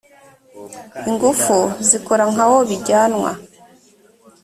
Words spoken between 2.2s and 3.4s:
nka wo bijyanwa